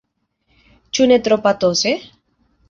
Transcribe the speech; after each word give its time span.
Ĉu 0.99 1.05
ne 1.11 1.19
tro 1.27 1.37
patose? 1.45 1.95